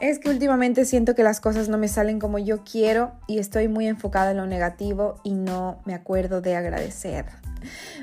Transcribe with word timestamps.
Es 0.00 0.20
que 0.20 0.30
últimamente 0.30 0.84
siento 0.84 1.16
que 1.16 1.24
las 1.24 1.40
cosas 1.40 1.68
no 1.68 1.76
me 1.76 1.88
salen 1.88 2.20
como 2.20 2.38
yo 2.38 2.62
quiero 2.62 3.12
y 3.26 3.40
estoy 3.40 3.66
muy 3.66 3.88
enfocada 3.88 4.30
en 4.30 4.36
lo 4.36 4.46
negativo 4.46 5.20
y 5.24 5.32
no 5.32 5.82
me 5.86 5.94
acuerdo 5.94 6.40
de 6.40 6.54
agradecer. 6.54 7.24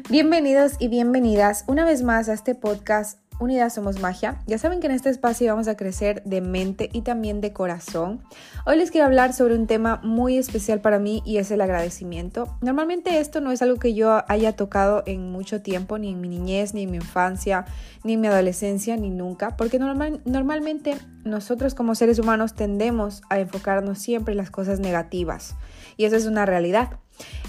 Bienvenidos 0.09 0.73
y 0.79 0.89
bienvenidas 0.89 1.63
una 1.67 1.85
vez 1.85 2.03
más 2.03 2.27
a 2.27 2.33
este 2.33 2.53
podcast 2.53 3.19
Unidad 3.39 3.69
Somos 3.69 3.99
Magia. 3.99 4.41
Ya 4.47 4.57
saben 4.57 4.79
que 4.79 4.87
en 4.87 4.93
este 4.93 5.09
espacio 5.09 5.51
vamos 5.51 5.67
a 5.67 5.75
crecer 5.75 6.23
de 6.23 6.39
mente 6.39 6.89
y 6.93 7.01
también 7.01 7.41
de 7.41 7.51
corazón. 7.51 8.21
Hoy 8.65 8.77
les 8.77 8.91
quiero 8.91 9.07
hablar 9.07 9.33
sobre 9.33 9.55
un 9.55 9.67
tema 9.67 9.99
muy 10.03 10.37
especial 10.37 10.79
para 10.79 10.99
mí 10.99 11.21
y 11.25 11.37
es 11.37 11.51
el 11.51 11.59
agradecimiento. 11.59 12.47
Normalmente 12.61 13.19
esto 13.19 13.41
no 13.41 13.51
es 13.51 13.61
algo 13.61 13.77
que 13.77 13.93
yo 13.93 14.23
haya 14.29 14.55
tocado 14.55 15.03
en 15.05 15.31
mucho 15.31 15.61
tiempo, 15.61 15.97
ni 15.97 16.11
en 16.11 16.21
mi 16.21 16.29
niñez, 16.29 16.73
ni 16.73 16.83
en 16.83 16.91
mi 16.91 16.97
infancia, 16.97 17.65
ni 18.03 18.13
en 18.13 18.21
mi 18.21 18.27
adolescencia, 18.27 18.95
ni 18.95 19.09
nunca, 19.09 19.57
porque 19.57 19.79
normalmente 19.79 20.97
nosotros 21.25 21.75
como 21.75 21.95
seres 21.95 22.19
humanos 22.19 22.53
tendemos 22.53 23.21
a 23.29 23.39
enfocarnos 23.39 23.99
siempre 23.99 24.31
en 24.31 24.37
las 24.37 24.51
cosas 24.51 24.79
negativas 24.79 25.55
y 25.97 26.05
eso 26.05 26.15
es 26.15 26.25
una 26.25 26.45
realidad. 26.45 26.99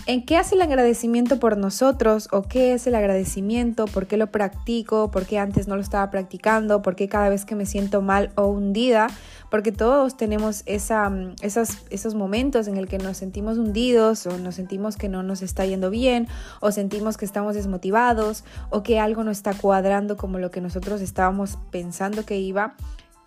¿En 0.09 0.25
qué 0.25 0.37
hace 0.37 0.55
el 0.55 0.63
agradecimiento 0.63 1.41
por 1.41 1.57
nosotros 1.57 2.29
o 2.31 2.43
qué 2.43 2.75
es 2.75 2.87
el 2.87 2.95
agradecimiento? 2.95 3.87
¿Por 3.87 4.07
qué 4.07 4.17
lo 4.17 4.29
practico? 4.29 5.11
¿Por 5.11 5.27
qué 5.27 5.41
antes 5.41 5.67
no 5.67 5.75
lo 5.75 5.83
estaba 5.83 6.13
practicando? 6.13 6.81
¿Por 6.81 6.95
qué 6.95 7.09
cada 7.09 7.29
vez 7.29 7.45
que 7.45 7.57
me 7.57 7.67
siento 7.67 8.03
mal 8.03 8.31
o 8.37 8.47
hundida? 8.47 9.09
Porque 9.51 9.73
todos 9.73 10.17
tenemos 10.17 10.63
mm, 10.63 11.35
esos, 11.43 11.71
esos 11.91 12.15
momentos 12.15 12.69
en 12.69 12.77
el 12.77 12.87
que 12.87 12.99
nos 12.99 13.17
sentimos 13.17 13.59
hundidos 13.59 14.29
o 14.29 14.39
nos 14.39 14.55
sentimos 14.55 14.97
que 14.97 15.09
no 15.09 15.25
nos 15.25 15.43
está 15.43 15.67
yendo 15.67 15.91
bien 15.91 16.29
o 16.61 16.71
sentimos 16.71 17.17
que 17.17 17.25
estamos 17.25 17.57
desmotivados 17.57 18.45
o 18.71 18.85
que 18.85 19.01
algo 19.01 19.25
no 19.25 19.33
está 19.33 19.55
cuadrando 19.55 20.17
como 20.17 20.39
lo 20.39 20.53
que 20.53 20.61
nosotros 20.61 21.01
estábamos 21.01 21.59
pensando 21.73 22.25
que 22.25 22.39
iba 22.39 22.77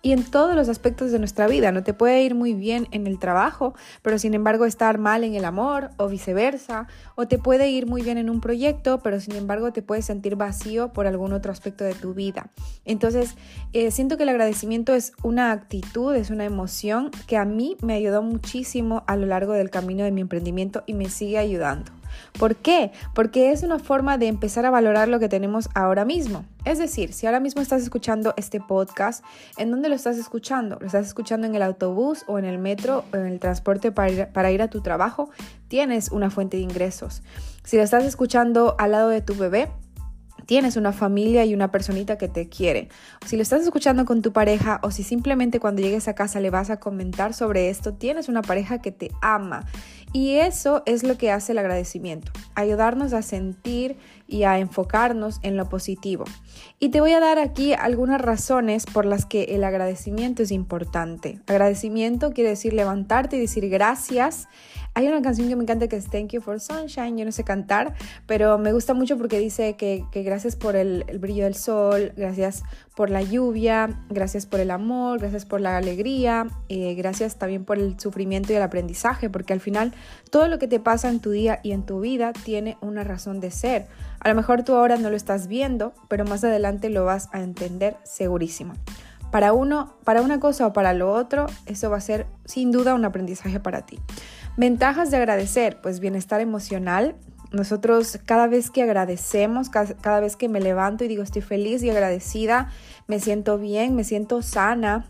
y 0.02 0.12
en 0.12 0.24
todos 0.24 0.54
los 0.54 0.68
aspectos 0.68 1.12
de 1.12 1.18
nuestra 1.18 1.46
vida. 1.46 1.72
No 1.72 1.82
te 1.82 1.94
puede 1.94 2.22
ir 2.22 2.34
muy 2.34 2.54
bien 2.54 2.88
en 2.90 3.06
el 3.06 3.18
trabajo, 3.18 3.74
pero 4.02 4.18
sin 4.18 4.34
embargo 4.34 4.64
estar 4.64 4.98
mal 4.98 5.24
en 5.24 5.34
el 5.34 5.44
amor 5.44 5.90
o 5.96 6.08
viceversa. 6.08 6.86
O 7.14 7.28
te 7.28 7.38
puede 7.38 7.70
ir 7.70 7.86
muy 7.86 8.02
bien 8.02 8.18
en 8.18 8.30
un 8.30 8.40
proyecto, 8.40 9.00
pero 9.00 9.20
sin 9.20 9.34
embargo 9.34 9.72
te 9.72 9.82
puedes 9.82 10.06
sentir 10.06 10.36
vacío 10.36 10.92
por 10.92 11.06
algún 11.06 11.32
otro 11.32 11.52
aspecto 11.52 11.84
de 11.84 11.94
tu 11.94 12.14
vida. 12.14 12.50
Entonces, 12.84 13.34
eh, 13.72 13.90
siento 13.90 14.16
que 14.16 14.22
el 14.22 14.30
agradecimiento 14.30 14.94
es 14.94 15.12
una 15.22 15.52
actitud, 15.52 16.14
es 16.14 16.30
una 16.30 16.44
emoción 16.44 17.10
que 17.26 17.36
a 17.36 17.44
mí 17.44 17.76
me 17.82 17.94
ayudó 17.94 18.22
muchísimo 18.22 19.04
a 19.06 19.16
lo 19.16 19.26
largo 19.26 19.52
del 19.52 19.70
camino 19.70 20.04
de 20.04 20.10
mi 20.12 20.22
emprendimiento 20.22 20.82
y 20.86 20.94
me 20.94 21.08
sigue 21.08 21.38
ayudando. 21.38 21.99
¿Por 22.38 22.56
qué? 22.56 22.92
Porque 23.14 23.52
es 23.52 23.62
una 23.62 23.78
forma 23.78 24.18
de 24.18 24.28
empezar 24.28 24.66
a 24.66 24.70
valorar 24.70 25.08
lo 25.08 25.18
que 25.18 25.28
tenemos 25.28 25.68
ahora 25.74 26.04
mismo. 26.04 26.44
Es 26.64 26.78
decir, 26.78 27.12
si 27.12 27.26
ahora 27.26 27.40
mismo 27.40 27.62
estás 27.62 27.82
escuchando 27.82 28.34
este 28.36 28.60
podcast, 28.60 29.24
¿en 29.56 29.70
dónde 29.70 29.88
lo 29.88 29.94
estás 29.94 30.18
escuchando? 30.18 30.78
¿Lo 30.80 30.86
estás 30.86 31.06
escuchando 31.06 31.46
en 31.46 31.54
el 31.54 31.62
autobús 31.62 32.24
o 32.26 32.38
en 32.38 32.44
el 32.44 32.58
metro 32.58 33.04
o 33.12 33.16
en 33.16 33.26
el 33.26 33.40
transporte 33.40 33.92
para 33.92 34.50
ir, 34.50 34.62
a 34.62 34.68
tu 34.68 34.80
trabajo? 34.80 35.30
Tienes 35.68 36.10
una 36.10 36.30
fuente 36.30 36.56
de 36.56 36.62
ingresos. 36.62 37.22
Si 37.64 37.76
lo 37.76 37.82
estás 37.82 38.04
escuchando 38.04 38.74
al 38.78 38.92
lado 38.92 39.08
de 39.08 39.22
tu 39.22 39.34
bebé, 39.34 39.70
tienes 40.46 40.76
una 40.76 40.92
familia 40.92 41.44
y 41.44 41.54
una 41.54 41.70
personita 41.70 42.18
que 42.18 42.28
te 42.28 42.48
quiere. 42.48 42.88
Si 43.24 43.36
lo 43.36 43.42
estás 43.42 43.62
escuchando 43.62 44.04
con 44.04 44.20
tu 44.20 44.32
pareja 44.32 44.80
o 44.82 44.90
si 44.90 45.02
simplemente 45.02 45.60
cuando 45.60 45.80
llegues 45.80 46.08
a 46.08 46.14
casa 46.14 46.40
le 46.40 46.50
vas 46.50 46.70
a 46.70 46.80
comentar 46.80 47.34
sobre 47.34 47.70
esto, 47.70 47.94
tienes 47.94 48.28
una 48.28 48.42
pareja 48.42 48.80
que 48.82 48.92
te 48.92 49.12
ama. 49.22 49.64
Y 50.12 50.36
eso 50.36 50.82
es 50.86 51.04
lo 51.04 51.16
que 51.16 51.30
hace 51.30 51.52
el 51.52 51.58
agradecimiento, 51.58 52.32
ayudarnos 52.56 53.12
a 53.12 53.22
sentir 53.22 53.96
y 54.30 54.44
a 54.44 54.58
enfocarnos 54.58 55.40
en 55.42 55.56
lo 55.56 55.68
positivo. 55.68 56.24
Y 56.78 56.88
te 56.90 57.00
voy 57.00 57.12
a 57.12 57.20
dar 57.20 57.38
aquí 57.38 57.74
algunas 57.74 58.20
razones 58.20 58.86
por 58.86 59.04
las 59.04 59.26
que 59.26 59.44
el 59.54 59.64
agradecimiento 59.64 60.42
es 60.42 60.50
importante. 60.52 61.40
Agradecimiento 61.46 62.32
quiere 62.32 62.50
decir 62.50 62.72
levantarte 62.72 63.36
y 63.36 63.40
decir 63.40 63.68
gracias 63.68 64.48
hay 64.94 65.06
una 65.06 65.22
canción 65.22 65.48
que 65.48 65.54
me 65.54 65.62
encanta 65.62 65.86
que 65.86 65.96
es 65.96 66.10
Thank 66.10 66.32
You 66.32 66.40
for 66.40 66.58
Sunshine, 66.58 67.16
yo 67.16 67.24
no 67.24 67.30
sé 67.30 67.44
cantar, 67.44 67.94
pero 68.26 68.58
me 68.58 68.72
gusta 68.72 68.92
mucho 68.92 69.16
porque 69.16 69.38
dice 69.38 69.74
que, 69.74 70.04
gracias 70.12 70.56
por 70.56 70.74
el, 70.74 71.04
brillo 71.20 71.44
del 71.44 71.54
sol, 71.54 72.12
gracias 72.16 72.64
por 72.96 73.08
la 73.08 73.22
lluvia, 73.22 74.00
gracias 74.08 74.46
por 74.46 74.58
el 74.58 74.70
amor, 74.70 75.20
gracias 75.20 75.46
por 75.46 75.60
la 75.60 75.76
alegría, 75.76 76.48
eh, 76.68 76.94
gracias 76.94 77.38
también 77.38 77.64
por 77.64 77.78
el 77.78 78.00
sufrimiento 78.00 78.52
y 78.52 78.56
el 78.56 78.62
aprendizaje, 78.62 79.30
porque 79.30 79.52
al 79.52 79.60
final 79.60 79.94
todo 80.28 80.48
lo 80.48 80.58
que 80.58 80.66
te 80.66 80.80
pasa 80.80 81.08
en 81.08 81.20
tu 81.20 81.30
día 81.30 81.60
y 81.62 81.70
en 81.70 81.86
tu 81.86 82.00
vida 82.00 82.32
tiene 82.32 82.76
una 82.80 83.04
razón 83.04 83.40
de 83.40 83.52
ser. 83.52 83.86
A 84.20 84.28
lo 84.28 84.34
mejor 84.34 84.62
tú 84.62 84.74
ahora 84.74 84.96
no 84.96 85.10
lo 85.10 85.16
estás 85.16 85.46
viendo, 85.46 85.94
pero 86.08 86.24
más 86.24 86.44
adelante 86.44 86.90
lo 86.90 87.04
vas 87.04 87.28
a 87.32 87.40
entender 87.40 87.96
segurísimo. 88.04 88.74
Para 89.30 89.52
uno, 89.52 89.94
para 90.04 90.22
una 90.22 90.40
cosa 90.40 90.66
o 90.66 90.72
para 90.72 90.92
lo 90.92 91.12
otro, 91.12 91.46
eso 91.66 91.88
va 91.88 91.96
a 91.96 92.00
ser 92.00 92.26
sin 92.44 92.70
duda 92.72 92.94
un 92.94 93.04
aprendizaje 93.04 93.60
para 93.60 93.86
ti. 93.86 93.98
Ventajas 94.56 95.10
de 95.10 95.16
agradecer, 95.16 95.80
pues 95.80 96.00
bienestar 96.00 96.40
emocional. 96.40 97.14
Nosotros 97.52 98.18
cada 98.26 98.46
vez 98.46 98.70
que 98.70 98.82
agradecemos, 98.82 99.70
cada, 99.70 100.20
vez 100.20 100.36
que 100.36 100.48
me 100.48 100.60
levanto 100.60 101.04
y 101.04 101.08
digo 101.08 101.22
estoy 101.22 101.42
feliz 101.42 101.82
y 101.82 101.90
agradecida, 101.90 102.70
me 103.06 103.20
siento 103.20 103.58
bien, 103.58 103.94
me 103.94 104.04
siento 104.04 104.42
sana, 104.42 105.06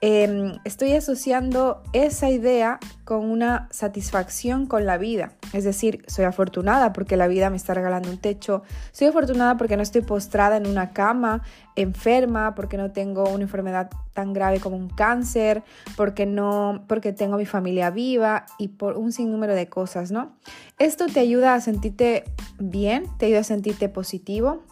Em, 0.00 0.58
estoy 0.64 0.92
asociando 0.92 1.82
esa 1.92 2.30
idea 2.30 2.78
con 3.04 3.28
una 3.28 3.68
satisfacción 3.72 4.66
con 4.66 4.86
la 4.86 4.96
vida. 4.96 5.32
Es 5.52 5.64
decir, 5.64 6.04
soy 6.06 6.24
afortunada 6.24 6.92
porque 6.92 7.16
la 7.16 7.26
vida 7.26 7.50
me 7.50 7.56
está 7.56 7.74
regalando 7.74 8.10
un 8.10 8.18
techo, 8.18 8.62
soy 8.92 9.08
afortunada 9.08 9.56
porque 9.56 9.76
no 9.76 9.82
estoy 9.82 10.02
postrada 10.02 10.56
en 10.56 10.66
una 10.66 10.90
cama, 10.90 11.42
enferma, 11.74 12.54
porque 12.54 12.76
no 12.76 12.92
tengo 12.92 13.28
una 13.28 13.42
enfermedad 13.44 13.90
tan 14.12 14.32
grave 14.32 14.60
como 14.60 14.76
un 14.76 14.88
cáncer, 14.88 15.64
porque 15.96 16.26
no, 16.26 16.84
porque 16.86 17.12
tengo 17.12 17.36
mi 17.36 17.46
familia 17.46 17.90
viva 17.90 18.46
y 18.58 18.68
por 18.68 18.98
un 18.98 19.10
sinnúmero 19.10 19.54
de 19.54 19.68
cosas, 19.68 20.12
¿no? 20.12 20.36
Esto 20.78 21.06
te 21.06 21.20
ayuda 21.20 21.54
a 21.54 21.60
sentirte 21.60 22.24
bien, 22.58 23.04
te 23.18 23.26
ayuda 23.26 23.40
a 23.40 23.44
sentirte 23.44 23.88
positivo 23.88 24.62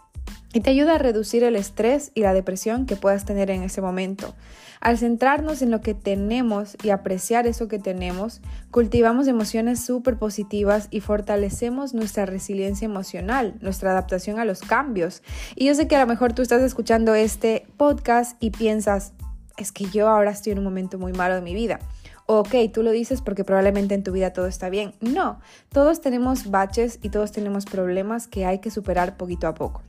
y 0.52 0.60
te 0.60 0.70
ayuda 0.70 0.94
a 0.94 0.98
reducir 0.98 1.44
el 1.44 1.56
estrés 1.56 2.12
y 2.14 2.22
la 2.22 2.32
depresión 2.32 2.86
que 2.86 2.96
puedas 2.96 3.24
tener 3.24 3.50
en 3.50 3.62
ese 3.62 3.80
momento. 3.80 4.34
Al 4.80 4.98
centrarnos 4.98 5.62
en 5.62 5.70
lo 5.70 5.80
que 5.80 5.94
tenemos 5.94 6.76
y 6.82 6.90
apreciar 6.90 7.46
eso 7.46 7.68
que 7.68 7.78
tenemos, 7.78 8.40
cultivamos 8.70 9.26
emociones 9.26 9.84
súper 9.84 10.16
positivas 10.16 10.88
y 10.90 11.00
fortalecemos 11.00 11.94
nuestra 11.94 12.26
resiliencia 12.26 12.84
emocional, 12.84 13.54
nuestra 13.60 13.90
adaptación 13.90 14.38
a 14.38 14.44
los 14.44 14.60
cambios. 14.60 15.22
Y 15.54 15.66
yo 15.66 15.74
sé 15.74 15.88
que 15.88 15.96
a 15.96 16.00
lo 16.00 16.06
mejor 16.06 16.32
tú 16.34 16.42
estás 16.42 16.62
escuchando 16.62 17.14
este 17.14 17.66
podcast 17.76 18.36
y 18.40 18.50
piensas, 18.50 19.12
es 19.56 19.72
que 19.72 19.86
yo 19.86 20.08
ahora 20.08 20.30
estoy 20.30 20.52
en 20.52 20.58
un 20.58 20.64
momento 20.64 20.98
muy 20.98 21.12
malo 21.12 21.34
de 21.34 21.42
mi 21.42 21.54
vida. 21.54 21.80
Ok, 22.26 22.54
tú 22.72 22.82
lo 22.82 22.90
dices 22.90 23.22
porque 23.22 23.44
probablemente 23.44 23.94
en 23.94 24.02
tu 24.02 24.12
vida 24.12 24.32
todo 24.32 24.46
está 24.46 24.68
bien. 24.68 24.94
No, 25.00 25.40
todos 25.70 26.00
tenemos 26.00 26.50
baches 26.50 26.98
y 27.00 27.10
todos 27.10 27.30
tenemos 27.30 27.64
problemas 27.66 28.26
que 28.26 28.44
hay 28.44 28.58
que 28.58 28.70
superar 28.70 29.16
poquito 29.16 29.46
a 29.46 29.54
poco. 29.54 29.82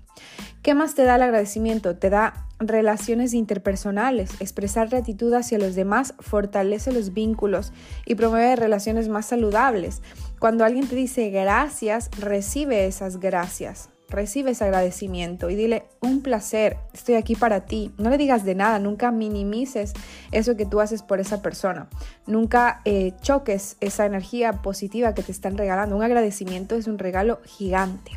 ¿Qué 0.61 0.73
más 0.73 0.95
te 0.95 1.03
da 1.03 1.15
el 1.15 1.21
agradecimiento? 1.21 1.95
Te 1.95 2.09
da 2.09 2.47
relaciones 2.59 3.33
interpersonales. 3.33 4.31
Expresar 4.39 4.89
gratitud 4.89 5.33
hacia 5.33 5.59
los 5.59 5.75
demás 5.75 6.13
fortalece 6.19 6.91
los 6.91 7.13
vínculos 7.13 7.71
y 8.05 8.15
promueve 8.15 8.55
relaciones 8.55 9.07
más 9.07 9.27
saludables. 9.27 10.01
Cuando 10.39 10.65
alguien 10.65 10.87
te 10.87 10.95
dice 10.95 11.29
gracias, 11.29 12.09
recibe 12.19 12.85
esas 12.85 13.19
gracias. 13.19 13.89
Recibe 14.09 14.51
ese 14.51 14.63
agradecimiento 14.63 15.49
y 15.49 15.55
dile 15.55 15.83
un 16.01 16.21
placer, 16.21 16.77
estoy 16.93 17.15
aquí 17.15 17.35
para 17.35 17.65
ti. 17.65 17.91
No 17.97 18.09
le 18.09 18.17
digas 18.17 18.45
de 18.45 18.55
nada, 18.55 18.79
nunca 18.79 19.11
minimices 19.11 19.93
eso 20.31 20.55
que 20.55 20.65
tú 20.65 20.79
haces 20.79 21.03
por 21.03 21.19
esa 21.19 21.41
persona. 21.41 21.89
Nunca 22.25 22.81
eh, 22.85 23.13
choques 23.21 23.75
esa 23.81 24.05
energía 24.05 24.61
positiva 24.61 25.13
que 25.13 25.23
te 25.23 25.33
están 25.33 25.57
regalando. 25.57 25.97
Un 25.97 26.03
agradecimiento 26.03 26.75
es 26.75 26.87
un 26.87 26.99
regalo 26.99 27.41
gigante. 27.43 28.11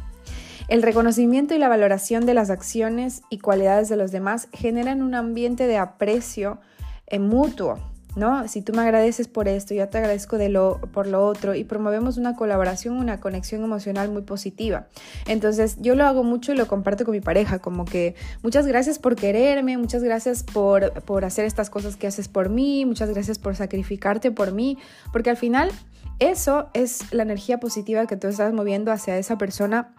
El 0.70 0.82
reconocimiento 0.82 1.52
y 1.52 1.58
la 1.58 1.68
valoración 1.68 2.26
de 2.26 2.32
las 2.32 2.48
acciones 2.48 3.22
y 3.28 3.38
cualidades 3.40 3.88
de 3.88 3.96
los 3.96 4.12
demás 4.12 4.46
generan 4.52 5.02
un 5.02 5.16
ambiente 5.16 5.66
de 5.66 5.76
aprecio 5.76 6.60
eh, 7.08 7.18
mutuo. 7.18 7.80
¿No? 8.16 8.48
Si 8.48 8.60
tú 8.60 8.72
me 8.72 8.82
agradeces 8.82 9.28
por 9.28 9.46
esto, 9.46 9.72
yo 9.72 9.88
te 9.88 9.98
agradezco 9.98 10.36
por 10.92 11.06
lo 11.06 11.26
otro 11.26 11.54
y 11.54 11.62
promovemos 11.62 12.18
una 12.18 12.34
colaboración, 12.34 12.96
una 12.96 13.20
conexión 13.20 13.62
emocional 13.62 14.10
muy 14.10 14.22
positiva. 14.22 14.88
Entonces 15.26 15.76
yo 15.80 15.94
lo 15.94 16.04
hago 16.04 16.24
mucho 16.24 16.52
y 16.52 16.56
lo 16.56 16.66
comparto 16.66 17.04
con 17.04 17.12
mi 17.12 17.20
pareja, 17.20 17.60
como 17.60 17.84
que 17.84 18.16
muchas 18.42 18.66
gracias 18.66 18.98
por 18.98 19.14
quererme, 19.14 19.78
muchas 19.78 20.02
gracias 20.02 20.42
por, 20.42 20.92
por 21.04 21.24
hacer 21.24 21.44
estas 21.44 21.70
cosas 21.70 21.96
que 21.96 22.08
haces 22.08 22.26
por 22.26 22.48
mí, 22.48 22.84
muchas 22.84 23.10
gracias 23.10 23.38
por 23.38 23.54
sacrificarte 23.54 24.32
por 24.32 24.52
mí, 24.52 24.76
porque 25.12 25.30
al 25.30 25.36
final 25.36 25.70
eso 26.18 26.68
es 26.74 27.12
la 27.12 27.22
energía 27.22 27.60
positiva 27.60 28.06
que 28.06 28.16
tú 28.16 28.26
estás 28.26 28.52
moviendo 28.52 28.90
hacia 28.90 29.18
esa 29.18 29.38
persona 29.38 29.94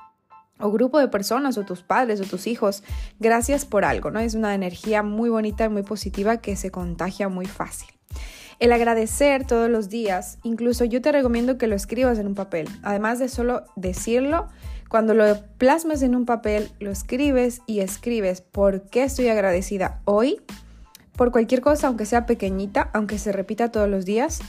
o 0.61 0.71
grupo 0.71 0.99
de 0.99 1.07
personas 1.07 1.57
o 1.57 1.65
tus 1.65 1.83
padres 1.83 2.21
o 2.21 2.23
tus 2.23 2.47
hijos, 2.47 2.83
gracias 3.19 3.65
por 3.65 3.85
algo, 3.85 4.11
¿no? 4.11 4.19
Es 4.19 4.35
una 4.35 4.55
energía 4.55 5.03
muy 5.03 5.29
bonita 5.29 5.65
y 5.65 5.69
muy 5.69 5.83
positiva 5.83 6.37
que 6.37 6.55
se 6.55 6.71
contagia 6.71 7.29
muy 7.29 7.45
fácil. 7.45 7.89
El 8.59 8.71
agradecer 8.71 9.47
todos 9.47 9.71
los 9.71 9.89
días, 9.89 10.37
incluso 10.43 10.85
yo 10.85 11.01
te 11.01 11.11
recomiendo 11.11 11.57
que 11.57 11.65
lo 11.65 11.75
escribas 11.75 12.19
en 12.19 12.27
un 12.27 12.35
papel. 12.35 12.69
Además 12.83 13.17
de 13.17 13.27
solo 13.27 13.63
decirlo, 13.75 14.49
cuando 14.87 15.15
lo 15.15 15.25
plasmas 15.57 16.03
en 16.03 16.15
un 16.15 16.25
papel, 16.25 16.69
lo 16.79 16.91
escribes 16.91 17.61
y 17.65 17.79
escribes 17.79 18.41
por 18.41 18.83
qué 18.83 19.03
estoy 19.03 19.29
agradecida 19.29 20.01
hoy, 20.05 20.41
por 21.15 21.31
cualquier 21.31 21.61
cosa, 21.61 21.87
aunque 21.87 22.05
sea 22.05 22.25
pequeñita, 22.25 22.91
aunque 22.93 23.17
se 23.17 23.31
repita 23.31 23.71
todos 23.71 23.89
los 23.89 24.05
días, 24.05 24.41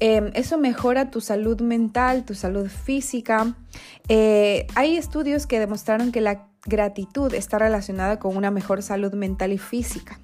em, 0.00 0.30
eso 0.34 0.58
mejora 0.58 1.10
tu 1.10 1.20
salud 1.20 1.60
mental, 1.60 2.24
tu 2.24 2.34
salud 2.34 2.68
física. 2.68 3.54
Eh, 4.08 4.66
hay 4.74 4.96
estudios 4.96 5.46
que 5.46 5.58
demostraron 5.58 6.12
que 6.12 6.20
la 6.20 6.48
gratitud 6.64 7.34
está 7.34 7.58
relacionada 7.58 8.18
con 8.18 8.36
una 8.36 8.50
mejor 8.50 8.82
salud 8.82 9.12
mental 9.14 9.52
y 9.52 9.58
física. 9.58 10.18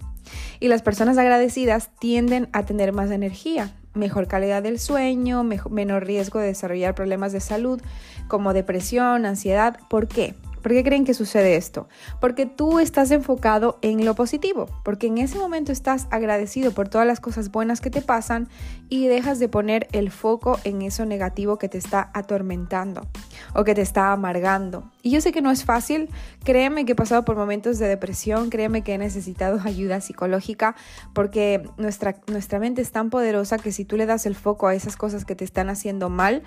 Y 0.60 0.68
las 0.68 0.82
personas 0.82 1.18
agradecidas 1.18 1.90
tienden 1.98 2.48
a 2.52 2.64
tener 2.64 2.92
más 2.92 3.10
energía, 3.10 3.74
mejor 3.94 4.26
calidad 4.26 4.62
del 4.62 4.78
sueño, 4.78 5.44
menor 5.44 6.06
riesgo 6.06 6.38
de 6.38 6.48
desarrollar 6.48 6.94
problemas 6.94 7.32
de 7.32 7.40
salud 7.40 7.80
como 8.28 8.52
depresión, 8.52 9.26
ansiedad. 9.26 9.78
¿Por 9.88 10.08
qué? 10.08 10.34
¿Por 10.64 10.72
qué 10.72 10.82
creen 10.82 11.04
que 11.04 11.12
sucede 11.12 11.56
esto? 11.56 11.88
Porque 12.22 12.46
tú 12.46 12.78
estás 12.78 13.10
enfocado 13.10 13.78
en 13.82 14.06
lo 14.06 14.14
positivo, 14.14 14.66
porque 14.82 15.08
en 15.08 15.18
ese 15.18 15.36
momento 15.36 15.72
estás 15.72 16.08
agradecido 16.10 16.72
por 16.72 16.88
todas 16.88 17.06
las 17.06 17.20
cosas 17.20 17.50
buenas 17.50 17.82
que 17.82 17.90
te 17.90 18.00
pasan 18.00 18.48
y 18.88 19.06
dejas 19.06 19.38
de 19.38 19.50
poner 19.50 19.88
el 19.92 20.10
foco 20.10 20.58
en 20.64 20.80
eso 20.80 21.04
negativo 21.04 21.58
que 21.58 21.68
te 21.68 21.76
está 21.76 22.10
atormentando 22.14 23.06
o 23.54 23.64
que 23.64 23.74
te 23.74 23.82
está 23.82 24.10
amargando. 24.10 24.90
Y 25.04 25.10
yo 25.10 25.20
sé 25.20 25.32
que 25.32 25.42
no 25.42 25.50
es 25.50 25.66
fácil, 25.66 26.08
créeme 26.44 26.86
que 26.86 26.92
he 26.92 26.94
pasado 26.94 27.26
por 27.26 27.36
momentos 27.36 27.78
de 27.78 27.86
depresión, 27.86 28.48
créeme 28.48 28.80
que 28.80 28.94
he 28.94 28.98
necesitado 28.98 29.60
ayuda 29.62 30.00
psicológica 30.00 30.76
porque 31.12 31.68
nuestra, 31.76 32.16
nuestra 32.26 32.58
mente 32.58 32.80
es 32.80 32.90
tan 32.90 33.10
poderosa 33.10 33.58
que 33.58 33.70
si 33.70 33.84
tú 33.84 33.98
le 33.98 34.06
das 34.06 34.24
el 34.24 34.34
foco 34.34 34.66
a 34.66 34.74
esas 34.74 34.96
cosas 34.96 35.26
que 35.26 35.36
te 35.36 35.44
están 35.44 35.68
haciendo 35.68 36.08
mal, 36.08 36.42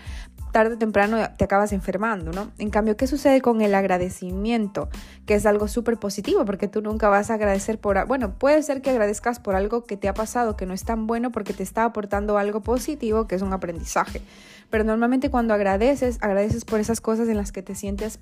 tarde 0.52 0.74
o 0.74 0.78
temprano 0.80 1.18
te 1.38 1.44
acabas 1.44 1.72
enfermando, 1.72 2.32
¿no? 2.32 2.52
En 2.58 2.72
cambio, 2.72 2.98
¿qué 2.98 3.06
sucede 3.06 3.42
con 3.42 3.62
el 3.62 3.76
agradecimiento? 3.76 4.90
Que 5.28 5.36
es 5.36 5.46
algo 5.46 5.68
súper 5.68 5.98
positivo 5.98 6.44
porque 6.44 6.68
tú 6.68 6.82
nunca 6.82 7.10
vas 7.10 7.30
a 7.30 7.36
agradecer 7.36 7.78
por, 7.78 8.08
bueno, 8.08 8.40
puede 8.40 8.64
ser 8.64 8.82
que 8.82 8.90
agradezcas 8.90 9.40
por 9.40 9.56
algo 9.56 9.84
que 9.84 9.98
te 9.98 10.08
ha 10.08 10.16
pasado 10.16 10.58
que 10.58 10.66
no 10.66 10.74
es 10.74 10.84
tan 10.84 11.06
bueno 11.06 11.32
porque 11.32 11.54
te 11.54 11.62
está 11.62 11.84
aportando 11.84 12.40
algo 12.40 12.62
positivo 12.62 13.28
que 13.28 13.36
es 13.36 13.44
un 13.44 13.54
aprendizaje. 13.54 14.24
Pero 14.70 14.84
normalmente 14.84 15.30
cuando 15.30 15.54
agradeces, 15.54 16.18
agradeces 16.22 16.66
por 16.66 16.80
esas 16.80 17.00
cosas 17.00 17.30
en 17.30 17.38
las 17.38 17.52
que 17.52 17.62
te 17.62 17.74
sientes 17.76 18.18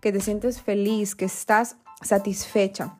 que 0.00 0.12
te 0.12 0.20
sientes 0.20 0.60
feliz, 0.60 1.14
que 1.14 1.24
estás 1.24 1.76
satisfecha. 2.02 2.98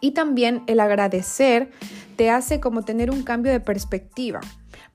Y 0.00 0.12
también 0.12 0.62
el 0.66 0.80
agradecer 0.80 1.70
te 2.16 2.30
hace 2.30 2.60
como 2.60 2.82
tener 2.82 3.10
un 3.10 3.22
cambio 3.22 3.52
de 3.52 3.60
perspectiva. 3.60 4.40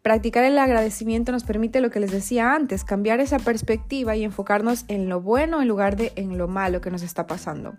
Practicar 0.03 0.43
el 0.43 0.59
agradecimiento 0.59 1.31
nos 1.31 1.45
permite 1.45 1.79
lo 1.79 1.89
que 1.89 2.01
les 2.01 2.11
decía 2.11 2.53
antes, 2.55 2.83
cambiar 2.83 3.21
esa 3.21 3.39
perspectiva 3.39 4.17
y 4.17 4.25
enfocarnos 4.25 4.83
en 4.89 5.07
lo 5.07 5.21
bueno 5.21 5.61
en 5.61 5.69
lugar 5.69 5.95
de 5.95 6.11
en 6.17 6.37
lo 6.37 6.49
malo 6.49 6.81
que 6.81 6.91
nos 6.91 7.03
está 7.03 7.25
pasando. 7.25 7.77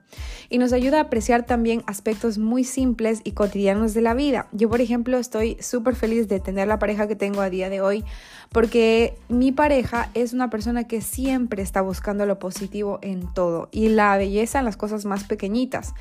Y 0.49 0.57
nos 0.57 0.73
ayuda 0.73 0.97
a 0.97 1.03
apreciar 1.03 1.45
también 1.45 1.83
aspectos 1.87 2.39
muy 2.39 2.65
simples 2.65 3.21
y 3.25 3.33
cotidianos 3.33 3.93
de 3.93 4.01
la 4.01 4.15
vida. 4.15 4.49
Yo, 4.53 4.71
por 4.71 4.81
ejemplo, 4.81 5.19
estoy 5.19 5.59
súper 5.61 5.97
feliz 5.97 6.27
de 6.27 6.41
tener 6.41 6.67
la 6.67 6.79
pareja 6.79 7.07
que 7.07 7.15
tengo 7.15 7.43
a 7.43 7.51
día 7.51 7.69
de 7.69 7.83
hoy 7.83 8.05
porque 8.51 9.19
mi 9.29 9.53
pareja 9.53 10.09
es 10.15 10.33
una 10.33 10.49
persona 10.49 10.85
que 10.85 11.03
siempre 11.03 11.63
está 11.63 11.83
buscando 11.83 12.25
lo 12.25 12.39
positivo 12.39 13.01
en 13.03 13.31
todo 13.35 13.69
y 13.71 13.89
la 13.89 14.17
belleza 14.17 14.61
en 14.61 14.65
las 14.65 14.79
cosas 14.79 15.05
más 15.05 15.25
pequeñitas 15.25 15.93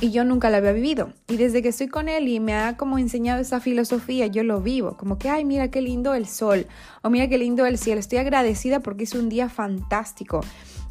y 0.00 0.10
yo 0.10 0.24
nunca 0.24 0.50
la 0.50 0.58
había 0.58 0.72
vivido. 0.72 1.12
Y 1.26 1.36
desde 1.36 1.62
que 1.62 1.68
estoy 1.68 1.88
con 1.88 2.08
él 2.08 2.28
y 2.28 2.38
me 2.38 2.54
ha 2.54 2.76
como 2.76 2.98
enseñado 2.98 3.40
esa 3.40 3.60
filosofía, 3.60 4.26
yo 4.26 4.42
lo 4.42 4.60
vivo, 4.60 4.96
como 4.96 5.18
que, 5.18 5.30
ay, 5.30 5.44
mira 5.44 5.65
qué 5.70 5.80
lindo 5.80 6.14
el 6.14 6.26
sol, 6.26 6.66
o 7.02 7.10
mira 7.10 7.28
qué 7.28 7.38
lindo 7.38 7.66
el 7.66 7.78
cielo, 7.78 8.00
estoy 8.00 8.18
agradecida 8.18 8.80
porque 8.80 9.04
es 9.04 9.14
un 9.14 9.28
día 9.28 9.48
fantástico. 9.48 10.40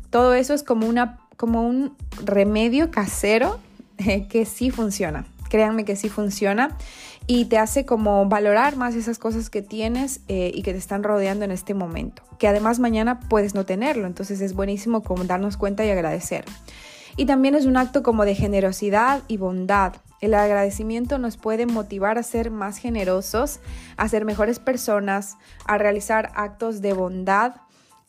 Todo 0.10 0.34
eso 0.34 0.54
es 0.54 0.64
como, 0.64 0.88
una, 0.88 1.20
como 1.38 1.68
un 1.68 1.96
remedio 2.24 2.92
casero 2.92 3.60
eh, 3.98 4.28
que 4.28 4.46
sí 4.46 4.72
funciona, 4.72 5.26
créanme 5.50 5.86
que 5.86 5.96
sí 5.96 6.10
funciona 6.10 6.78
y 7.28 7.46
te 7.46 7.58
hace 7.58 7.86
como 7.86 8.26
valorar 8.28 8.76
más 8.76 8.96
esas 8.96 9.18
cosas 9.18 9.50
que 9.50 9.62
tienes 9.62 10.22
eh, 10.28 10.52
y 10.54 10.62
que 10.62 10.74
te 10.74 10.78
están 10.78 11.04
rodeando 11.04 11.46
en 11.46 11.52
este 11.52 11.74
momento, 11.74 12.24
que 12.38 12.48
además 12.48 12.80
mañana 12.80 13.20
puedes 13.20 13.56
no 13.56 13.66
tenerlo, 13.66 14.06
entonces 14.06 14.42
es 14.42 14.54
buenísimo 14.54 15.02
como 15.02 15.24
darnos 15.24 15.58
cuenta 15.58 15.86
y 15.86 15.90
agradecer. 15.90 16.46
Y 17.18 17.26
también 17.26 17.56
es 17.56 17.66
un 17.66 17.78
acto 17.78 18.04
como 18.04 18.26
de 18.26 18.36
generosidad 18.36 19.24
y 19.28 19.38
bondad. 19.38 19.94
El 20.22 20.34
agradecimiento 20.34 21.18
nos 21.18 21.38
puede 21.38 21.66
motivar 21.66 22.18
a 22.18 22.24
ser 22.24 22.52
más 22.52 22.78
generosos, 22.78 23.60
a 23.96 24.08
ser 24.10 24.26
mejores 24.26 24.60
personas, 24.60 25.38
a 25.66 25.78
realizar 25.78 26.32
actos 26.36 26.82
de 26.82 26.94
bondad 26.94 27.56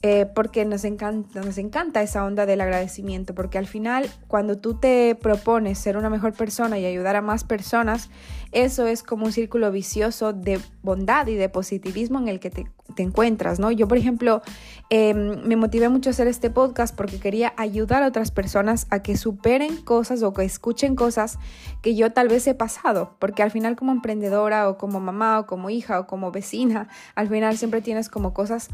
eh, 0.03 0.27
porque 0.35 0.65
nos 0.67 0.85
encanta, 0.85 1.41
nos 1.41 1.57
encanta 1.57 2.03
esa 2.03 2.25
onda 2.25 2.45
del 2.45 2.61
agradecimiento, 2.61 3.35
porque 3.35 3.57
al 3.57 3.67
final 3.67 4.09
cuando 4.29 4.59
tú 4.59 4.75
te 4.79 5.15
propones 5.15 5.79
ser 5.79 5.97
una 5.97 6.11
mejor 6.11 6.35
persona 6.35 6.79
y 6.79 6.85
ayudar 6.85 7.17
a 7.17 7.23
más 7.23 7.45
personas, 7.45 8.11
eso 8.53 8.87
es 8.87 9.03
como 9.03 9.25
un 9.25 9.33
círculo 9.33 9.71
vicioso 9.73 10.35
de 10.35 10.61
bondad 10.83 11.27
y 11.29 11.35
de 11.35 11.49
positivismo 11.49 12.19
en 12.19 12.29
el 12.29 12.41
que 12.41 12.51
te, 12.51 12.67
encuentras, 12.99 13.59
¿no? 13.59 13.71
Yo, 13.71 13.89
por 13.89 13.99
ejemplo, 13.99 14.43
em, 14.91 15.43
me 15.45 15.57
motivé 15.57 15.89
mucho 15.89 16.11
a 16.11 16.13
hacer 16.13 16.29
este 16.29 16.51
podcast 16.51 16.95
porque 16.95 17.19
quería 17.19 17.53
ayudar 17.57 18.03
a 18.03 18.09
otras 18.09 18.31
personas 18.31 18.87
a 18.91 19.03
que 19.03 19.17
superen 19.17 19.77
cosas 19.83 20.23
o 20.23 20.33
que 20.33 20.45
escuchen 20.45 20.97
cosas 20.97 21.39
que 21.83 21.95
yo 21.95 22.13
tal 22.13 22.29
vez 22.29 22.47
he 22.47 22.55
pasado, 22.55 23.17
porque 23.19 23.43
al 23.43 23.51
final 23.51 23.77
como 23.77 23.93
emprendedora 23.93 24.69
o 24.69 24.79
como 24.79 25.01
mamá 25.01 25.41
o 25.41 25.47
como 25.47 25.71
hija 25.71 26.01
o 26.01 26.07
como 26.07 26.31
vecina, 26.31 26.89
al 27.15 27.29
final 27.29 27.57
siempre 27.57 27.83
tienes 27.83 28.09
como 28.09 28.33
cosas 28.33 28.69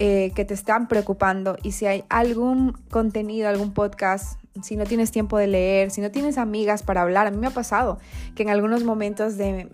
eh, 0.00 0.30
que 0.36 0.44
te 0.44 0.54
están 0.54 0.86
preocupando 0.86 1.56
y 1.60 1.72
si 1.72 1.86
hay 1.86 2.04
algún 2.08 2.72
contenido, 2.88 3.48
algún 3.48 3.72
podcast, 3.72 4.38
si 4.62 4.76
no 4.76 4.84
tienes 4.84 5.10
tiempo 5.10 5.38
de 5.38 5.48
leer, 5.48 5.90
si 5.90 6.00
no 6.00 6.12
tienes 6.12 6.38
amigas 6.38 6.84
para 6.84 7.02
hablar, 7.02 7.26
a 7.26 7.32
mí 7.32 7.36
me 7.36 7.48
ha 7.48 7.50
pasado 7.50 7.98
que 8.36 8.44
en 8.44 8.50
algunos 8.50 8.84
momentos 8.84 9.36
de, 9.36 9.66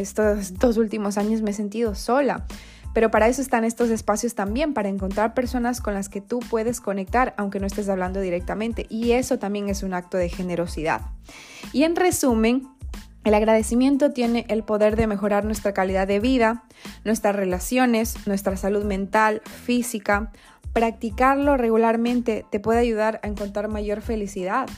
estos 0.00 0.58
dos 0.58 0.76
últimos 0.76 1.16
años 1.16 1.40
me 1.40 1.52
he 1.52 1.54
sentido 1.54 1.94
sola. 1.94 2.44
Pero 2.92 3.10
para 3.10 3.28
eso 3.28 3.40
están 3.40 3.64
estos 3.64 3.90
espacios 3.90 4.34
también, 4.34 4.74
para 4.74 4.88
encontrar 4.88 5.34
personas 5.34 5.80
con 5.80 5.94
las 5.94 6.08
que 6.08 6.20
tú 6.20 6.40
puedes 6.40 6.80
conectar, 6.80 7.34
aunque 7.36 7.60
no 7.60 7.66
estés 7.66 7.88
hablando 7.88 8.20
directamente. 8.20 8.86
Y 8.88 9.12
eso 9.12 9.38
también 9.38 9.68
es 9.68 9.82
un 9.82 9.94
acto 9.94 10.16
de 10.16 10.28
generosidad. 10.28 11.02
Y 11.72 11.84
en 11.84 11.96
resumen, 11.96 12.66
el 13.24 13.34
agradecimiento 13.34 14.12
tiene 14.12 14.46
el 14.48 14.64
poder 14.64 14.96
de 14.96 15.06
mejorar 15.06 15.44
nuestra 15.44 15.74
calidad 15.74 16.08
de 16.08 16.20
vida, 16.20 16.64
nuestras 17.04 17.36
relaciones, 17.36 18.26
nuestra 18.26 18.56
salud 18.56 18.84
mental, 18.84 19.42
física. 19.44 20.32
Practicarlo 20.72 21.56
regularmente 21.56 22.46
te 22.50 22.60
puede 22.60 22.80
ayudar 22.80 23.20
a 23.22 23.28
encontrar 23.28 23.68
mayor 23.68 24.00
felicidad 24.00 24.68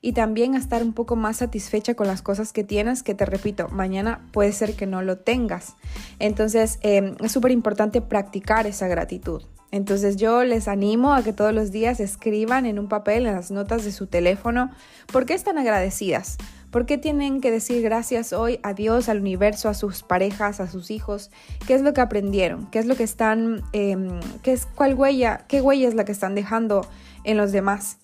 y 0.00 0.12
también 0.12 0.54
a 0.54 0.58
estar 0.58 0.82
un 0.82 0.92
poco 0.92 1.16
más 1.16 1.38
satisfecha 1.38 1.94
con 1.94 2.06
las 2.06 2.22
cosas 2.22 2.52
que 2.52 2.64
tienes, 2.64 3.02
que 3.02 3.14
te 3.14 3.26
repito, 3.26 3.68
mañana 3.68 4.26
puede 4.32 4.52
ser 4.52 4.74
que 4.74 4.86
no 4.86 5.02
lo 5.02 5.18
tengas. 5.18 5.74
Entonces 6.18 6.78
em, 6.82 7.14
es 7.22 7.32
súper 7.32 7.50
importante 7.50 8.00
practicar 8.00 8.66
esa 8.66 8.88
gratitud. 8.88 9.42
Entonces 9.72 10.16
yo 10.16 10.44
les 10.44 10.68
animo 10.68 11.12
a 11.12 11.22
que 11.22 11.32
todos 11.32 11.52
los 11.52 11.72
días 11.72 12.00
escriban 12.00 12.66
en 12.66 12.78
un 12.78 12.88
papel, 12.88 13.26
en 13.26 13.34
las 13.34 13.50
notas 13.50 13.84
de 13.84 13.92
su 13.92 14.06
teléfono, 14.06 14.70
por 15.12 15.26
qué 15.26 15.34
están 15.34 15.58
agradecidas. 15.58 16.38
¿Por 16.70 16.84
qué 16.84 16.98
tienen 16.98 17.40
que 17.40 17.50
decir 17.50 17.80
gracias 17.82 18.32
hoy 18.32 18.58
a 18.62 18.74
Dios, 18.74 19.08
al 19.08 19.20
universo, 19.20 19.68
a 19.68 19.74
sus 19.74 20.02
parejas, 20.02 20.60
a 20.60 20.68
sus 20.68 20.90
hijos? 20.90 21.30
¿Qué 21.66 21.74
es 21.74 21.80
lo 21.80 21.94
que 21.94 22.00
aprendieron? 22.00 22.66
¿Qué 22.70 22.78
es 22.78 22.86
lo 22.86 22.96
que 22.96 23.04
están, 23.04 23.62
em, 23.72 24.20
qué 24.42 24.52
es, 24.52 24.66
cuál 24.66 24.94
huella, 24.94 25.46
qué 25.48 25.62
huella 25.62 25.88
es 25.88 25.94
la 25.94 26.04
que 26.04 26.12
están 26.12 26.34
dejando 26.34 26.86
en 27.24 27.36
los 27.36 27.52
demás? 27.52 27.98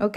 ¿Ok? 0.00 0.16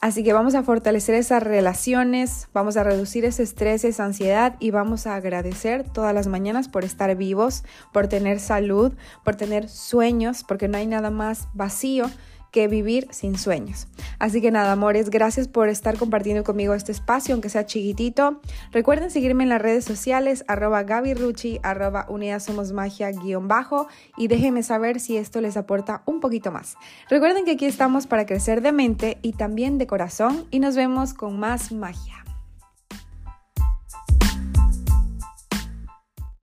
Así 0.00 0.24
que 0.24 0.32
vamos 0.32 0.54
a 0.54 0.62
fortalecer 0.62 1.14
esas 1.14 1.42
relaciones, 1.42 2.48
vamos 2.52 2.76
a 2.76 2.84
reducir 2.84 3.24
ese 3.24 3.42
estrés, 3.42 3.84
esa 3.84 4.04
ansiedad 4.04 4.56
y 4.58 4.70
vamos 4.70 5.06
a 5.06 5.14
agradecer 5.14 5.88
todas 5.88 6.14
las 6.14 6.26
mañanas 6.26 6.68
por 6.68 6.84
estar 6.84 7.14
vivos, 7.16 7.64
por 7.92 8.08
tener 8.08 8.40
salud, 8.40 8.92
por 9.24 9.36
tener 9.36 9.68
sueños, 9.68 10.44
porque 10.44 10.68
no 10.68 10.78
hay 10.78 10.86
nada 10.86 11.10
más 11.10 11.48
vacío 11.54 12.10
que 12.52 12.68
vivir 12.68 13.08
sin 13.10 13.36
sueños. 13.36 13.88
Así 14.20 14.40
que 14.40 14.52
nada, 14.52 14.72
amores, 14.72 15.10
gracias 15.10 15.48
por 15.48 15.68
estar 15.68 15.98
compartiendo 15.98 16.44
conmigo 16.44 16.74
este 16.74 16.92
espacio, 16.92 17.34
aunque 17.34 17.48
sea 17.48 17.66
chiquitito. 17.66 18.40
Recuerden 18.70 19.10
seguirme 19.10 19.42
en 19.42 19.48
las 19.48 19.60
redes 19.60 19.84
sociales, 19.84 20.44
arroba 20.46 20.82
Rucci, 20.82 21.58
arroba 21.62 22.06
Unidas 22.08 22.44
Somos 22.44 22.72
Magia, 22.72 23.10
guion 23.10 23.48
bajo, 23.48 23.88
y 24.16 24.28
déjenme 24.28 24.62
saber 24.62 25.00
si 25.00 25.16
esto 25.16 25.40
les 25.40 25.56
aporta 25.56 26.02
un 26.06 26.20
poquito 26.20 26.52
más. 26.52 26.76
Recuerden 27.08 27.44
que 27.44 27.52
aquí 27.52 27.64
estamos 27.64 28.06
para 28.06 28.26
crecer 28.26 28.60
de 28.60 28.72
mente 28.72 29.18
y 29.22 29.32
también 29.32 29.78
de 29.78 29.86
corazón, 29.86 30.44
y 30.50 30.60
nos 30.60 30.76
vemos 30.76 31.14
con 31.14 31.40
más 31.40 31.72
magia. 31.72 32.21